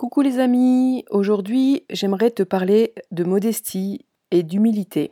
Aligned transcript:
Coucou 0.00 0.22
les 0.22 0.38
amis, 0.38 1.04
aujourd'hui 1.10 1.84
j'aimerais 1.90 2.30
te 2.30 2.42
parler 2.42 2.94
de 3.10 3.22
modestie 3.22 4.06
et 4.30 4.42
d'humilité. 4.42 5.10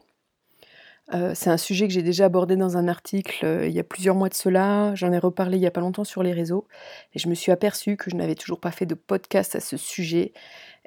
Euh, 1.13 1.33
c'est 1.35 1.51
un 1.51 1.59
sujet 1.59 1.87
que 1.87 1.93
j'ai 1.93 2.01
déjà 2.01 2.25
abordé 2.25 2.57
dans 2.57 2.79
un 2.79 2.89
article 2.89 3.45
euh, 3.45 3.67
il 3.69 3.75
y 3.75 3.81
a 3.81 3.85
plusieurs 3.85 4.15
mois 4.15 4.31
de 4.31 4.35
cela, 4.35 4.95
j'en 4.95 5.13
ai 5.13 5.19
reparlé 5.19 5.59
il 5.59 5.61
y 5.63 5.67
a 5.67 5.71
pas 5.71 5.83
longtemps 5.83 6.05
sur 6.05 6.23
les 6.23 6.33
réseaux 6.33 6.67
et 7.13 7.19
je 7.19 7.29
me 7.29 7.35
suis 7.35 7.53
aperçue 7.53 7.99
que 7.99 8.11
je 8.11 8.17
n'avais 8.17 8.35
toujours 8.35 8.61
pas 8.61 8.71
fait 8.71 8.87
de 8.87 8.95
podcast 8.95 9.55
à 9.57 9.61
ce 9.61 9.77
sujet 9.77 10.33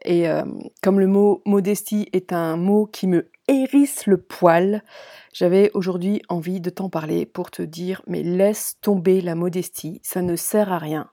et 0.03 0.27
euh, 0.27 0.45
comme 0.81 0.99
le 0.99 1.05
mot 1.05 1.43
modestie 1.45 2.09
est 2.11 2.33
un 2.33 2.57
mot 2.57 2.87
qui 2.87 3.05
me 3.05 3.29
hérisse 3.47 4.07
le 4.07 4.17
poil, 4.17 4.83
j'avais 5.31 5.69
aujourd'hui 5.75 6.23
envie 6.27 6.59
de 6.59 6.71
t'en 6.71 6.89
parler 6.89 7.27
pour 7.27 7.51
te 7.51 7.61
dire 7.61 8.01
mais 8.07 8.23
laisse 8.23 8.79
tomber 8.81 9.21
la 9.21 9.35
modestie, 9.35 9.99
ça 10.01 10.23
ne 10.23 10.35
sert 10.35 10.73
à 10.73 10.79
rien. 10.79 11.11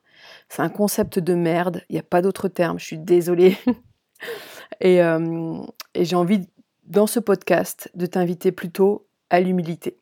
C'est 0.49 0.61
un 0.61 0.69
concept 0.69 1.19
de 1.19 1.33
merde, 1.33 1.83
il 1.89 1.93
n'y 1.93 1.99
a 1.99 2.03
pas 2.03 2.21
d'autre 2.21 2.47
terme, 2.47 2.79
je 2.79 2.85
suis 2.85 2.97
désolée. 2.97 3.57
et, 4.81 4.97
et 4.97 6.05
j'ai 6.05 6.15
envie 6.15 6.47
dans 6.85 7.07
ce 7.07 7.19
podcast 7.19 7.89
de 7.93 8.05
t'inviter 8.05 8.51
plutôt 8.51 9.07
à 9.29 9.39
l'humilité. 9.39 9.97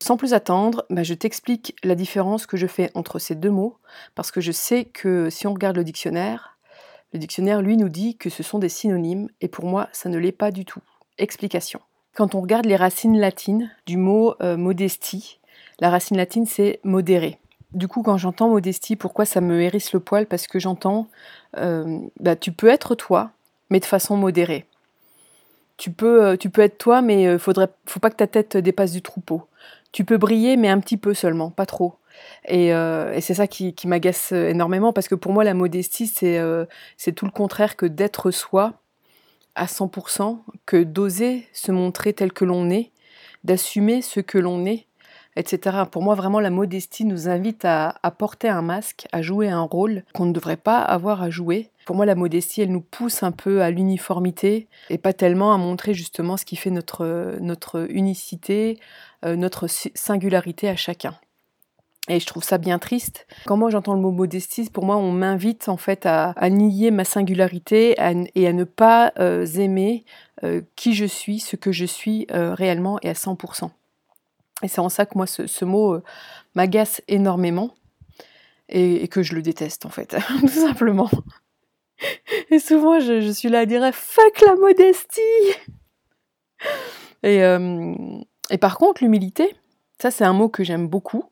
Sans 0.00 0.16
plus 0.16 0.32
attendre, 0.32 0.84
bah, 0.90 1.02
je 1.02 1.14
t'explique 1.14 1.74
la 1.82 1.96
différence 1.96 2.46
que 2.46 2.56
je 2.56 2.68
fais 2.68 2.90
entre 2.94 3.18
ces 3.18 3.34
deux 3.34 3.50
mots, 3.50 3.78
parce 4.14 4.30
que 4.30 4.40
je 4.40 4.52
sais 4.52 4.84
que 4.84 5.28
si 5.28 5.46
on 5.46 5.54
regarde 5.54 5.76
le 5.76 5.84
dictionnaire, 5.84 6.58
le 7.12 7.18
dictionnaire, 7.18 7.62
lui, 7.62 7.76
nous 7.76 7.88
dit 7.88 8.16
que 8.16 8.30
ce 8.30 8.42
sont 8.42 8.58
des 8.58 8.68
synonymes, 8.68 9.28
et 9.40 9.48
pour 9.48 9.64
moi, 9.64 9.88
ça 9.92 10.08
ne 10.08 10.18
l'est 10.18 10.30
pas 10.30 10.50
du 10.50 10.64
tout. 10.64 10.82
Explication. 11.16 11.80
Quand 12.14 12.34
on 12.34 12.40
regarde 12.40 12.66
les 12.66 12.76
racines 12.76 13.18
latines 13.18 13.70
du 13.86 13.96
mot 13.96 14.34
euh, 14.40 14.56
modestie, 14.56 15.40
la 15.80 15.90
racine 15.90 16.16
latine, 16.16 16.46
c'est 16.46 16.78
modéré. 16.84 17.40
Du 17.72 17.86
coup, 17.86 18.02
quand 18.02 18.16
j'entends 18.16 18.48
modestie, 18.48 18.96
pourquoi 18.96 19.26
ça 19.26 19.40
me 19.40 19.60
hérisse 19.60 19.92
le 19.92 20.00
poil? 20.00 20.26
Parce 20.26 20.46
que 20.46 20.58
j'entends, 20.58 21.08
euh, 21.58 21.98
bah, 22.18 22.34
tu 22.34 22.52
peux 22.52 22.68
être 22.68 22.94
toi, 22.94 23.30
mais 23.70 23.80
de 23.80 23.84
façon 23.84 24.16
modérée 24.16 24.66
tu 25.78 25.92
peux, 25.92 26.24
euh, 26.24 26.36
tu 26.36 26.50
peux 26.50 26.62
être 26.62 26.76
toi, 26.76 27.02
mais 27.02 27.26
euh, 27.26 27.38
faudrait, 27.38 27.68
faut 27.86 28.00
pas 28.00 28.10
que 28.10 28.16
ta 28.16 28.26
tête 28.26 28.56
dépasse 28.56 28.92
du 28.92 29.00
troupeau. 29.00 29.46
Tu 29.92 30.04
peux 30.04 30.18
briller, 30.18 30.56
mais 30.56 30.68
un 30.68 30.80
petit 30.80 30.96
peu 30.96 31.14
seulement, 31.14 31.50
pas 31.50 31.66
trop. 31.66 31.94
Et, 32.48 32.72
c'est 33.20 33.34
ça 33.34 33.46
qui, 33.46 33.74
m'agace 33.84 34.32
énormément, 34.32 34.92
parce 34.92 35.06
que 35.06 35.14
pour 35.14 35.32
moi, 35.32 35.44
la 35.44 35.54
modestie, 35.54 36.08
c'est 36.08 36.40
c'est 36.96 37.12
tout 37.12 37.24
le 37.26 37.30
contraire 37.30 37.76
que 37.76 37.86
d'être 37.86 38.32
soi 38.32 38.74
à 39.54 39.66
100%, 39.66 40.40
que 40.66 40.82
d'oser 40.82 41.48
se 41.52 41.70
montrer 41.70 42.12
tel 42.12 42.32
que 42.32 42.44
l'on 42.44 42.70
est, 42.70 42.90
d'assumer 43.44 44.02
ce 44.02 44.18
que 44.18 44.38
l'on 44.38 44.66
est, 44.66 44.87
etc. 45.36 45.78
Pour 45.90 46.02
moi, 46.02 46.14
vraiment, 46.14 46.40
la 46.40 46.50
modestie 46.50 47.04
nous 47.04 47.28
invite 47.28 47.64
à, 47.64 47.94
porter 48.18 48.48
un 48.48 48.62
masque, 48.62 49.06
à 49.12 49.22
jouer 49.22 49.48
un 49.48 49.62
rôle 49.62 50.02
qu'on 50.14 50.26
ne 50.26 50.32
devrait 50.32 50.56
pas 50.56 50.80
avoir 50.80 51.22
à 51.22 51.30
jouer. 51.30 51.70
Pour 51.86 51.96
moi, 51.96 52.06
la 52.06 52.14
modestie, 52.14 52.60
elle 52.60 52.72
nous 52.72 52.80
pousse 52.82 53.22
un 53.22 53.32
peu 53.32 53.62
à 53.62 53.70
l'uniformité 53.70 54.66
et 54.90 54.98
pas 54.98 55.12
tellement 55.12 55.54
à 55.54 55.58
montrer 55.58 55.94
justement 55.94 56.36
ce 56.36 56.44
qui 56.44 56.56
fait 56.56 56.70
notre, 56.70 57.38
notre 57.40 57.90
unicité, 57.90 58.78
euh, 59.24 59.36
notre 59.36 59.66
singularité 59.68 60.68
à 60.68 60.76
chacun. 60.76 61.14
Et 62.10 62.20
je 62.20 62.26
trouve 62.26 62.42
ça 62.42 62.56
bien 62.56 62.78
triste. 62.78 63.26
Quand 63.44 63.56
moi 63.58 63.68
j'entends 63.68 63.92
le 63.92 64.00
mot 64.00 64.10
modestie, 64.10 64.70
pour 64.70 64.84
moi 64.84 64.96
on 64.96 65.12
m'invite 65.12 65.68
en 65.68 65.76
fait 65.76 66.06
à, 66.06 66.34
nier 66.48 66.90
ma 66.90 67.04
singularité 67.04 67.96
et 68.34 68.46
à 68.46 68.52
ne 68.52 68.64
pas 68.64 69.12
euh, 69.18 69.44
aimer 69.44 70.06
euh, 70.42 70.62
qui 70.74 70.94
je 70.94 71.04
suis, 71.04 71.38
ce 71.38 71.56
que 71.56 71.70
je 71.70 71.84
suis 71.84 72.26
réellement 72.30 72.98
et 73.02 73.10
à 73.10 73.12
100%. 73.12 73.70
Et 74.62 74.68
c'est 74.68 74.80
en 74.80 74.88
ça 74.88 75.06
que 75.06 75.16
moi, 75.16 75.26
ce, 75.26 75.64
mot 75.64 75.94
euh, 75.94 76.02
m'agace 76.54 77.02
énormément 77.08 77.74
et, 78.68 79.06
que 79.08 79.22
je 79.22 79.34
le 79.34 79.42
déteste, 79.42 79.86
en 79.86 79.90
fait, 79.90 80.16
tout 80.40 80.48
simplement. 80.48 81.10
Et 82.50 82.58
souvent, 82.58 83.00
je, 83.00 83.30
suis 83.30 83.48
là 83.48 83.60
à 83.60 83.66
dire 83.66 83.82
fuck 83.94 84.40
la 84.46 84.56
modestie 84.56 85.20
et, 87.22 87.42
euh, 87.42 87.94
et 88.50 88.58
par 88.58 88.78
contre, 88.78 89.02
l'humilité, 89.02 89.54
ça, 90.00 90.10
c'est 90.10 90.24
un 90.24 90.32
mot 90.32 90.48
que 90.48 90.64
j'aime 90.64 90.88
beaucoup. 90.88 91.24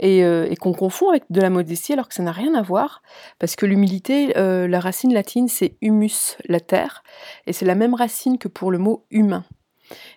Et, 0.00 0.24
euh, 0.24 0.52
qu'on 0.60 0.72
confond 0.72 1.10
avec 1.10 1.24
de 1.30 1.40
la 1.40 1.50
modestie 1.50 1.92
alors 1.92 2.06
que 2.06 2.14
ça 2.14 2.22
n'a 2.22 2.30
rien 2.30 2.54
à 2.54 2.62
voir, 2.62 3.02
parce 3.40 3.56
que 3.56 3.66
l'humilité, 3.66 4.32
la 4.34 4.78
racine 4.80 5.12
latine 5.12 5.48
c'est 5.48 5.76
humus, 5.80 6.36
la 6.44 6.60
terre, 6.60 7.02
et 7.46 7.52
c'est 7.52 7.64
la 7.64 7.74
même 7.74 7.94
racine 7.94 8.38
que 8.38 8.46
pour 8.46 8.70
le 8.70 8.78
mot 8.78 9.04
humain. 9.10 9.44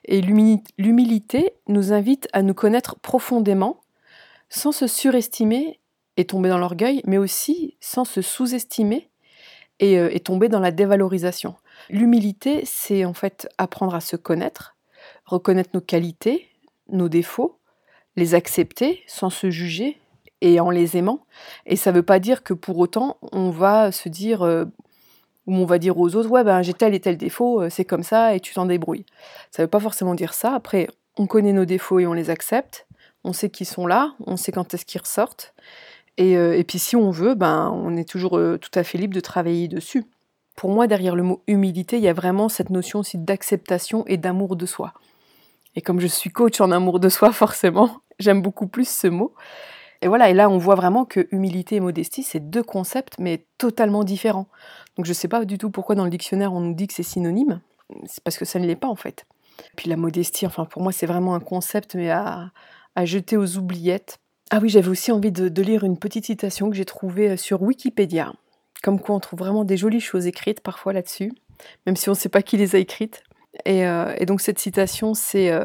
Et 0.05 0.21
l'humilité 0.21 1.53
nous 1.67 1.93
invite 1.93 2.27
à 2.33 2.41
nous 2.41 2.53
connaître 2.53 2.99
profondément, 2.99 3.81
sans 4.49 4.71
se 4.71 4.87
surestimer 4.87 5.79
et 6.17 6.25
tomber 6.25 6.49
dans 6.49 6.57
l'orgueil, 6.57 7.01
mais 7.05 7.17
aussi 7.17 7.77
sans 7.79 8.05
se 8.05 8.21
sous-estimer 8.21 9.09
et, 9.79 9.97
euh, 9.97 10.09
et, 10.11 10.19
tomber 10.19 10.49
dans 10.49 10.59
la 10.59 10.71
dévalorisation. 10.71 11.55
L'humilité, 11.89 12.63
c'est 12.65 13.05
en 13.05 13.13
fait 13.13 13.47
apprendre 13.57 13.95
à 13.95 14.01
se 14.01 14.15
connaître, 14.15 14.75
reconnaître 15.25 15.71
nos 15.73 15.81
qualités, 15.81 16.49
nos 16.89 17.09
défauts, 17.09 17.57
les 18.15 18.35
accepter 18.35 19.03
sans 19.07 19.29
se 19.29 19.49
juger 19.49 19.97
et 20.41 20.59
en 20.59 20.69
les 20.69 20.97
aimant. 20.97 21.25
Et 21.65 21.75
ça 21.75 21.91
ne 21.91 21.97
veut 21.97 22.03
pas 22.03 22.19
dire 22.19 22.43
que 22.43 22.53
pour 22.53 22.77
autant 22.77 23.17
on 23.31 23.49
va 23.49 23.91
se 23.91 24.09
dire 24.09 24.41
euh, 24.41 24.65
où 25.47 25.55
on 25.55 25.65
va 25.65 25.79
dire 25.79 25.97
aux 25.97 26.15
autres, 26.15 26.29
ouais, 26.29 26.43
ben 26.43 26.61
j'ai 26.61 26.73
tel 26.73 26.93
et 26.93 26.99
tel 26.99 27.17
défaut, 27.17 27.61
euh, 27.61 27.69
c'est 27.69 27.85
comme 27.85 28.03
ça, 28.03 28.35
et 28.35 28.39
tu 28.39 28.53
t'en 28.53 28.65
débrouilles. 28.65 29.05
Ça 29.51 29.61
ne 29.61 29.65
veut 29.65 29.69
pas 29.69 29.79
forcément 29.79 30.15
dire 30.15 30.33
ça. 30.33 30.53
Après, 30.53 30.87
on 31.17 31.27
connaît 31.27 31.53
nos 31.53 31.65
défauts 31.65 31.99
et 31.99 32.07
on 32.07 32.13
les 32.13 32.29
accepte. 32.29 32.87
On 33.23 33.33
sait 33.33 33.49
qu'ils 33.49 33.67
sont 33.67 33.87
là, 33.87 34.13
on 34.25 34.37
sait 34.37 34.51
quand 34.51 34.73
est-ce 34.73 34.85
qu'ils 34.85 35.01
ressortent. 35.01 35.53
Et, 36.17 36.37
euh, 36.37 36.61
puis 36.63 36.79
si 36.79 36.95
on 36.95 37.11
veut, 37.11 37.35
ben, 37.35 37.71
on 37.73 37.95
est 37.97 38.07
toujours 38.07 38.37
euh, 38.37 38.57
tout 38.57 38.71
à 38.75 38.83
fait 38.83 38.97
libre 38.97 39.13
de 39.13 39.19
travailler 39.19 39.67
dessus. 39.67 40.05
Pour 40.55 40.71
moi, 40.71 40.87
derrière 40.87 41.15
le 41.15 41.23
mot 41.23 41.41
humilité, 41.47 41.97
il 41.97 42.03
y 42.03 42.07
a 42.07 42.13
vraiment 42.13 42.49
cette 42.49 42.69
notion 42.69 42.99
aussi 42.99 43.17
d'acceptation 43.17 44.05
et 44.07 44.17
d'amour 44.17 44.55
de 44.55 44.65
soi. 44.65 44.93
Et 45.75 45.81
comme 45.81 45.99
je 45.99 46.07
suis 46.07 46.29
coach 46.29 46.59
en 46.59 46.71
amour 46.71 46.99
de 46.99 47.09
soi, 47.09 47.31
forcément, 47.33 48.01
j'aime 48.19 48.41
beaucoup 48.41 48.67
plus 48.67 48.89
ce 48.89 49.07
mot. 49.07 49.33
Et 50.01 50.07
voilà, 50.07 50.29
et 50.29 50.33
là 50.33 50.49
on 50.49 50.57
voit 50.57 50.75
vraiment 50.75 51.05
que 51.05 51.27
humilité 51.31 51.75
et 51.75 51.79
modestie, 51.79 52.23
c'est 52.23 52.49
deux 52.49 52.63
concepts, 52.63 53.19
mais 53.19 53.45
totalement 53.57 54.03
différents. 54.03 54.47
Donc 54.97 55.05
je 55.05 55.11
ne 55.11 55.15
sais 55.15 55.27
pas 55.27 55.45
du 55.45 55.57
tout 55.57 55.69
pourquoi 55.69 55.95
dans 55.95 56.03
le 56.03 56.09
dictionnaire 56.09 56.53
on 56.53 56.59
nous 56.59 56.73
dit 56.73 56.87
que 56.87 56.93
c'est 56.93 57.03
synonyme, 57.03 57.61
c'est 58.05 58.23
parce 58.23 58.37
que 58.37 58.45
ça 58.45 58.59
ne 58.59 58.65
l'est 58.65 58.75
pas 58.75 58.87
en 58.87 58.95
fait. 58.95 59.25
Puis 59.75 59.89
la 59.89 59.97
modestie, 59.97 60.47
enfin 60.47 60.65
pour 60.65 60.81
moi 60.81 60.91
c'est 60.91 61.05
vraiment 61.05 61.35
un 61.35 61.39
concept, 61.39 61.95
mais 61.95 62.09
à, 62.09 62.51
jeter 63.03 63.37
aux 63.37 63.57
oubliettes. 63.57 64.19
Ah 64.49 64.59
oui, 64.61 64.69
j'avais 64.69 64.89
aussi 64.89 65.11
envie 65.11 65.31
de, 65.31 65.61
lire 65.61 65.83
une 65.83 65.97
petite 65.97 66.25
citation 66.25 66.69
que 66.69 66.75
j'ai 66.75 66.83
trouvée 66.83 67.29
euh, 67.29 67.37
sur 67.37 67.61
Wikipédia. 67.61 68.33
Comme 68.83 68.99
quoi 68.99 69.15
on 69.15 69.19
trouve 69.19 69.39
vraiment 69.39 69.63
des 69.63 69.77
jolies 69.77 70.01
choses 70.01 70.27
écrites 70.27 70.59
parfois 70.59 70.91
là-dessus, 70.91 71.31
même 71.85 71.95
si 71.95 72.09
on 72.09 72.13
ne 72.13 72.17
sait 72.17 72.27
pas 72.27 72.41
qui 72.41 72.57
les 72.57 72.75
a 72.75 72.79
écrites. 72.79 73.23
Et, 73.65 73.87
euh, 73.87 74.13
donc 74.25 74.41
cette 74.41 74.59
citation, 74.59 75.13
c'est 75.13 75.51
euh, 75.51 75.63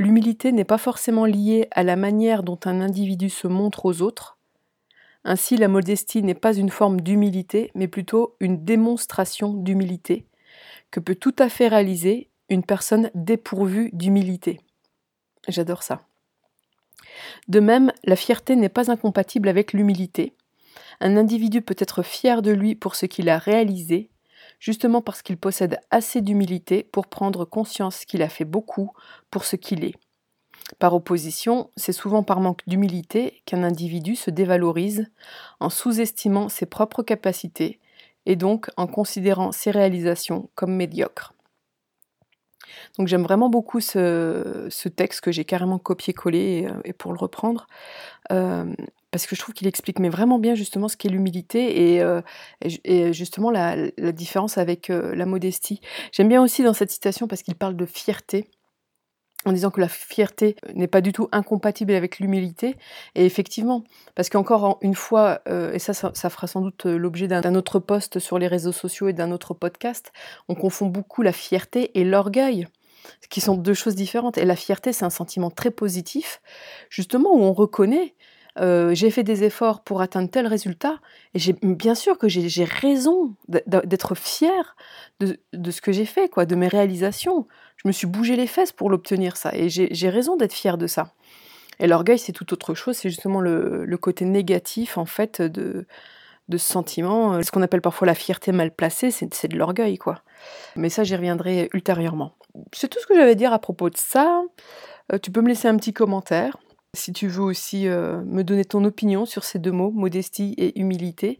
L'humilité 0.00 0.50
n'est 0.50 0.64
pas 0.64 0.78
forcément 0.78 1.26
liée 1.26 1.68
à 1.72 1.82
la 1.82 1.94
manière 1.94 2.42
dont 2.42 2.58
un 2.64 2.80
individu 2.80 3.28
se 3.28 3.46
montre 3.46 3.84
aux 3.84 4.00
autres. 4.00 4.38
Ainsi, 5.24 5.58
la 5.58 5.68
modestie 5.68 6.22
n'est 6.22 6.32
pas 6.32 6.54
une 6.54 6.70
forme 6.70 7.02
d'humilité, 7.02 7.70
mais 7.74 7.86
plutôt 7.86 8.34
une 8.40 8.64
démonstration 8.64 9.52
d'humilité, 9.52 10.24
que 10.90 11.00
peut 11.00 11.16
tout 11.16 11.34
à 11.38 11.50
fait 11.50 11.68
réaliser 11.68 12.30
une 12.48 12.64
personne 12.64 13.10
dépourvue 13.14 13.90
d'humilité. 13.92 14.62
J'adore 15.48 15.82
ça. 15.82 16.00
De 17.48 17.60
même, 17.60 17.92
la 18.04 18.16
fierté 18.16 18.56
n'est 18.56 18.70
pas 18.70 18.90
incompatible 18.90 19.50
avec 19.50 19.74
l'humilité. 19.74 20.32
Un 21.00 21.18
individu 21.18 21.60
peut 21.60 21.76
être 21.78 22.02
fier 22.02 22.40
de 22.40 22.52
lui 22.52 22.74
pour 22.74 22.94
ce 22.94 23.04
qu'il 23.04 23.28
a 23.28 23.36
réalisé, 23.36 24.08
justement 24.60 25.02
parce 25.02 25.22
qu'il 25.22 25.38
possède 25.38 25.80
assez 25.90 26.20
d'humilité 26.20 26.84
pour 26.84 27.08
prendre 27.08 27.44
conscience 27.44 28.04
qu'il 28.04 28.22
a 28.22 28.28
fait 28.28 28.44
beaucoup 28.44 28.92
pour 29.30 29.44
ce 29.44 29.56
qu'il 29.56 29.84
est. 29.84 29.96
Par 30.78 30.94
opposition, 30.94 31.70
c'est 31.76 31.92
souvent 31.92 32.22
par 32.22 32.40
manque 32.40 32.62
d'humilité 32.68 33.42
qu'un 33.44 33.64
individu 33.64 34.14
se 34.14 34.30
dévalorise 34.30 35.10
en 35.58 35.70
sous-estimant 35.70 36.48
ses 36.48 36.66
propres 36.66 37.02
capacités 37.02 37.80
et 38.26 38.36
donc 38.36 38.70
en 38.76 38.86
considérant 38.86 39.50
ses 39.50 39.70
réalisations 39.70 40.48
comme 40.54 40.76
médiocres. 40.76 41.32
Donc 42.98 43.08
j'aime 43.08 43.22
vraiment 43.22 43.48
beaucoup 43.48 43.80
ce, 43.80 44.88
texte 44.88 45.22
que 45.22 45.32
j'ai 45.32 45.44
carrément 45.44 45.78
copié-collé 45.78 46.68
et, 46.84 46.92
pour 46.92 47.12
le 47.12 47.18
reprendre, 47.18 47.66
euh, 48.30 48.72
parce 49.10 49.26
que 49.26 49.34
je 49.34 49.40
trouve 49.40 49.54
qu'il 49.54 49.66
explique 49.66 49.98
mais 49.98 50.08
vraiment 50.08 50.38
bien 50.38 50.54
justement 50.54 50.88
ce 50.88 50.96
qu'est 50.96 51.08
l'humilité 51.08 51.94
et, 51.94 52.02
euh, 52.02 52.22
justement 53.12 53.50
la, 53.50 53.90
différence 54.12 54.58
avec 54.58 54.90
euh, 54.90 55.14
la 55.14 55.26
modestie. 55.26 55.80
J'aime 56.12 56.28
bien 56.28 56.42
aussi 56.42 56.62
dans 56.62 56.74
cette 56.74 56.90
citation 56.90 57.26
parce 57.26 57.42
qu'il 57.42 57.54
parle 57.54 57.76
de 57.76 57.86
fierté 57.86 58.48
en 59.46 59.52
disant 59.52 59.70
que 59.70 59.80
la 59.80 59.88
fierté 59.88 60.54
n'est 60.74 60.86
pas 60.86 61.00
du 61.00 61.12
tout 61.12 61.28
incompatible 61.32 61.94
avec 61.94 62.18
l'humilité. 62.18 62.76
Et 63.14 63.24
effectivement, 63.24 63.84
parce 64.14 64.28
qu'encore 64.28 64.78
une 64.82 64.94
fois, 64.94 65.40
euh, 65.48 65.72
et 65.72 65.78
ça, 65.78 65.94
ça, 65.94 66.30
fera 66.30 66.46
sans 66.46 66.60
doute 66.60 66.84
l'objet 66.84 67.26
d'un 67.26 67.54
autre 67.54 67.78
post 67.78 68.18
sur 68.18 68.38
les 68.38 68.48
réseaux 68.48 68.72
sociaux 68.72 69.08
et 69.08 69.14
d'un 69.14 69.30
autre 69.30 69.54
podcast, 69.54 70.12
on 70.48 70.54
confond 70.54 70.86
beaucoup 70.86 71.22
la 71.22 71.32
fierté 71.32 71.98
et 71.98 72.04
l'orgueil 72.04 72.66
qui 73.30 73.40
sont 73.40 73.56
deux 73.56 73.72
choses 73.72 73.94
différentes. 73.94 74.36
Et 74.36 74.44
la 74.44 74.56
fierté, 74.56 74.92
c'est 74.92 75.06
un 75.06 75.10
sentiment 75.10 75.50
très 75.50 75.70
positif, 75.70 76.42
justement 76.90 77.32
où 77.32 77.40
on 77.40 77.54
reconnaît 77.54 78.14
euh, 78.58 78.94
j'ai 78.94 79.10
fait 79.10 79.22
des 79.22 79.44
efforts 79.44 79.82
pour 79.82 80.00
atteindre 80.00 80.30
tel 80.30 80.46
résultat, 80.46 80.98
et 81.34 81.38
j'ai, 81.38 81.54
bien 81.62 81.94
sûr 81.94 82.18
que 82.18 82.28
j'ai, 82.28 82.64
raison 82.64 83.34
d'être 83.48 84.14
fière 84.14 84.76
de, 85.20 85.70
ce 85.70 85.80
que 85.80 85.92
j'ai 85.92 86.04
fait, 86.04 86.28
quoi, 86.28 86.46
de 86.46 86.54
mes 86.54 86.68
réalisations. 86.68 87.46
Je 87.76 87.88
me 87.88 87.92
suis 87.92 88.06
bougé 88.06 88.36
les 88.36 88.46
fesses 88.46 88.72
pour 88.72 88.90
l'obtenir 88.90 89.36
ça, 89.36 89.50
et 89.54 89.68
j'ai, 89.68 90.08
raison 90.08 90.36
d'être 90.36 90.52
fière 90.52 90.78
de 90.78 90.86
ça. 90.86 91.12
Et 91.78 91.86
l'orgueil, 91.86 92.18
c'est 92.18 92.32
tout 92.32 92.52
autre 92.52 92.74
chose, 92.74 92.96
c'est 92.96 93.08
justement 93.08 93.40
le, 93.40 93.96
côté 93.96 94.24
négatif, 94.24 94.98
en 94.98 95.06
fait, 95.06 95.40
de, 95.40 95.86
ce 96.50 96.58
sentiment. 96.58 97.42
Ce 97.42 97.50
qu'on 97.50 97.62
appelle 97.62 97.80
parfois 97.80 98.06
la 98.06 98.14
fierté 98.14 98.52
mal 98.52 98.72
placée, 98.72 99.10
c'est, 99.10 99.48
de 99.48 99.56
l'orgueil, 99.56 99.96
quoi. 99.96 100.22
Mais 100.76 100.88
ça, 100.88 101.04
j'y 101.04 101.14
reviendrai 101.14 101.70
ultérieurement. 101.72 102.34
C'est 102.72 102.88
tout 102.88 102.98
ce 102.98 103.06
que 103.06 103.14
j'avais 103.14 103.32
à 103.32 103.34
dire 103.34 103.52
à 103.52 103.60
propos 103.60 103.90
de 103.90 103.96
ça. 103.96 104.42
Euh, 105.12 105.18
tu 105.18 105.30
peux 105.30 105.40
me 105.40 105.48
laisser 105.48 105.68
un 105.68 105.76
petit 105.76 105.92
commentaire. 105.92 106.56
Si 106.94 107.12
tu 107.12 107.28
veux 107.28 107.42
aussi 107.42 107.86
euh, 107.86 108.22
me 108.24 108.42
donner 108.42 108.64
ton 108.64 108.84
opinion 108.84 109.24
sur 109.24 109.44
ces 109.44 109.58
deux 109.58 109.70
mots, 109.70 109.90
modestie 109.90 110.54
et 110.58 110.78
humilité. 110.78 111.38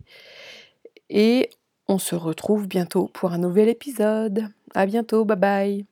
Et 1.08 1.50
on 1.88 1.98
se 1.98 2.14
retrouve 2.14 2.68
bientôt 2.68 3.10
pour 3.12 3.32
un 3.32 3.38
nouvel 3.38 3.68
épisode. 3.68 4.48
À 4.74 4.86
bientôt, 4.86 5.24
bye 5.24 5.36
bye. 5.36 5.86